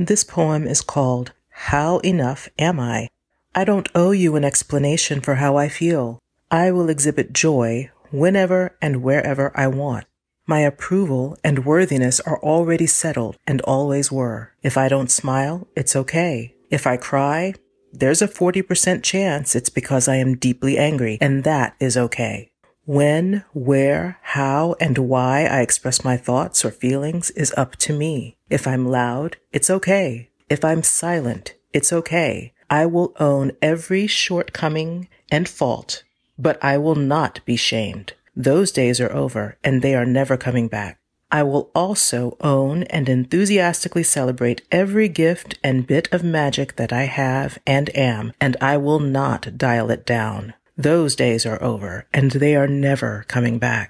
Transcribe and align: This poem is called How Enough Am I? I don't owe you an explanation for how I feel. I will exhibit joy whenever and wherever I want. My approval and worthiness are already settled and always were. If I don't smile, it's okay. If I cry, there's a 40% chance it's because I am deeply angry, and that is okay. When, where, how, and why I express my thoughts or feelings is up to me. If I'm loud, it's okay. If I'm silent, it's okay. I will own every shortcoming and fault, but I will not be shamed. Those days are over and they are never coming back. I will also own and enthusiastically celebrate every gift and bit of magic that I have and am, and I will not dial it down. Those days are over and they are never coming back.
This 0.00 0.24
poem 0.24 0.66
is 0.66 0.80
called 0.80 1.32
How 1.50 1.98
Enough 1.98 2.48
Am 2.58 2.80
I? 2.80 3.10
I 3.54 3.64
don't 3.64 3.90
owe 3.94 4.12
you 4.12 4.34
an 4.34 4.46
explanation 4.46 5.20
for 5.20 5.34
how 5.34 5.58
I 5.58 5.68
feel. 5.68 6.18
I 6.50 6.70
will 6.70 6.88
exhibit 6.88 7.34
joy 7.34 7.90
whenever 8.10 8.74
and 8.80 9.02
wherever 9.02 9.52
I 9.54 9.66
want. 9.66 10.06
My 10.46 10.60
approval 10.60 11.36
and 11.44 11.66
worthiness 11.66 12.18
are 12.20 12.42
already 12.42 12.86
settled 12.86 13.36
and 13.46 13.60
always 13.60 14.10
were. 14.10 14.54
If 14.62 14.78
I 14.78 14.88
don't 14.88 15.10
smile, 15.10 15.68
it's 15.76 15.94
okay. 15.94 16.54
If 16.70 16.86
I 16.86 16.96
cry, 16.96 17.52
there's 17.92 18.22
a 18.22 18.28
40% 18.28 19.02
chance 19.02 19.54
it's 19.54 19.68
because 19.68 20.08
I 20.08 20.16
am 20.16 20.38
deeply 20.38 20.78
angry, 20.78 21.18
and 21.20 21.44
that 21.44 21.76
is 21.78 21.98
okay. 21.98 22.49
When, 22.90 23.44
where, 23.52 24.18
how, 24.20 24.74
and 24.80 24.98
why 24.98 25.44
I 25.44 25.60
express 25.60 26.02
my 26.02 26.16
thoughts 26.16 26.64
or 26.64 26.72
feelings 26.72 27.30
is 27.30 27.54
up 27.56 27.76
to 27.76 27.92
me. 27.92 28.36
If 28.48 28.66
I'm 28.66 28.84
loud, 28.88 29.36
it's 29.52 29.70
okay. 29.70 30.30
If 30.48 30.64
I'm 30.64 30.82
silent, 30.82 31.54
it's 31.72 31.92
okay. 31.92 32.52
I 32.68 32.86
will 32.86 33.12
own 33.20 33.52
every 33.62 34.08
shortcoming 34.08 35.06
and 35.30 35.48
fault, 35.48 36.02
but 36.36 36.58
I 36.64 36.78
will 36.78 36.96
not 36.96 37.38
be 37.44 37.54
shamed. 37.54 38.14
Those 38.34 38.72
days 38.72 39.00
are 39.00 39.12
over 39.12 39.56
and 39.62 39.82
they 39.82 39.94
are 39.94 40.04
never 40.04 40.36
coming 40.36 40.66
back. 40.66 40.98
I 41.30 41.44
will 41.44 41.70
also 41.76 42.36
own 42.40 42.82
and 42.90 43.08
enthusiastically 43.08 44.02
celebrate 44.02 44.62
every 44.72 45.08
gift 45.08 45.56
and 45.62 45.86
bit 45.86 46.12
of 46.12 46.24
magic 46.24 46.74
that 46.74 46.92
I 46.92 47.04
have 47.04 47.56
and 47.64 47.96
am, 47.96 48.32
and 48.40 48.56
I 48.60 48.78
will 48.78 48.98
not 48.98 49.56
dial 49.56 49.92
it 49.92 50.04
down. 50.04 50.54
Those 50.80 51.14
days 51.14 51.44
are 51.44 51.62
over 51.62 52.06
and 52.10 52.30
they 52.30 52.56
are 52.56 52.66
never 52.66 53.26
coming 53.28 53.58
back. 53.58 53.88